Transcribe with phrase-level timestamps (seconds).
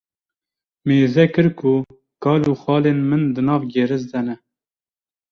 [0.87, 1.73] mêze kir ku
[2.23, 4.35] kal û xalên min di nav gêris de ne